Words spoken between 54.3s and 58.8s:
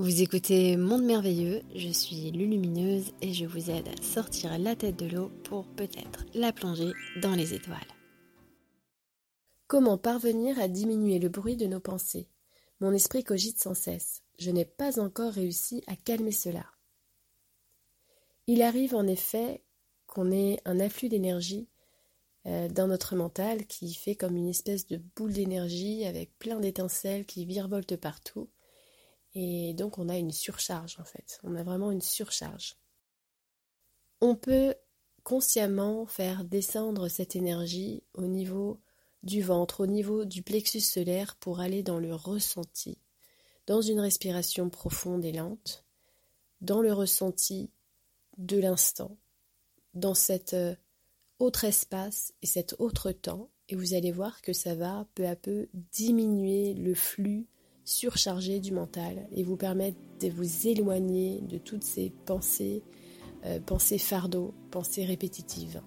que ça va peu à peu diminuer le flux surchargé du